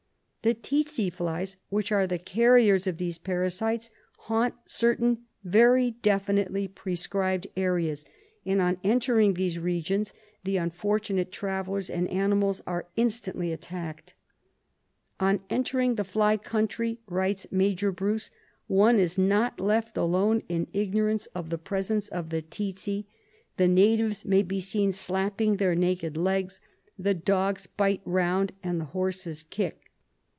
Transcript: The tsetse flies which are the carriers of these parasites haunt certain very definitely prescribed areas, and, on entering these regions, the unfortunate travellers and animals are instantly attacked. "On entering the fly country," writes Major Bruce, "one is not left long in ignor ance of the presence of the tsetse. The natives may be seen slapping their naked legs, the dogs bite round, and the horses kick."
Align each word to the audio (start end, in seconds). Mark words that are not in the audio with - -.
The 0.43 0.55
tsetse 0.55 1.11
flies 1.13 1.57
which 1.69 1.91
are 1.91 2.07
the 2.07 2.17
carriers 2.17 2.87
of 2.87 2.97
these 2.97 3.19
parasites 3.19 3.91
haunt 4.21 4.55
certain 4.65 5.25
very 5.43 5.91
definitely 5.91 6.67
prescribed 6.67 7.45
areas, 7.55 8.05
and, 8.43 8.59
on 8.59 8.79
entering 8.83 9.35
these 9.35 9.59
regions, 9.59 10.15
the 10.43 10.57
unfortunate 10.57 11.31
travellers 11.31 11.91
and 11.91 12.07
animals 12.07 12.63
are 12.65 12.87
instantly 12.95 13.53
attacked. 13.53 14.15
"On 15.19 15.41
entering 15.51 15.93
the 15.93 16.03
fly 16.03 16.37
country," 16.37 17.01
writes 17.05 17.45
Major 17.51 17.91
Bruce, 17.91 18.31
"one 18.65 18.97
is 18.97 19.19
not 19.19 19.59
left 19.59 19.95
long 19.95 20.41
in 20.49 20.65
ignor 20.73 21.11
ance 21.11 21.27
of 21.35 21.51
the 21.51 21.59
presence 21.59 22.07
of 22.07 22.31
the 22.31 22.41
tsetse. 22.41 23.03
The 23.57 23.67
natives 23.67 24.25
may 24.25 24.41
be 24.41 24.59
seen 24.59 24.91
slapping 24.91 25.57
their 25.57 25.75
naked 25.75 26.17
legs, 26.17 26.61
the 26.97 27.13
dogs 27.13 27.67
bite 27.67 28.01
round, 28.05 28.53
and 28.63 28.81
the 28.81 28.85
horses 28.85 29.43
kick." 29.51 29.77